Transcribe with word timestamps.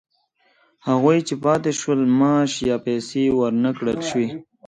هغوی 0.87 1.17
چې 1.27 1.33
پاتې 1.43 1.71
شول 1.79 1.99
معاش 2.19 2.51
یا 2.69 2.77
پیسې 2.87 3.23
ورنه 3.39 3.69
کړل 3.77 3.99
شوې 4.09 4.27